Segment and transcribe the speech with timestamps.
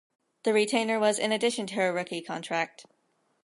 [0.41, 2.87] The retainer was in addition to her rookie contract.